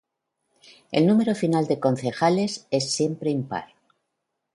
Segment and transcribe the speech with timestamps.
[0.91, 3.75] El número final de concejales es siempre impar.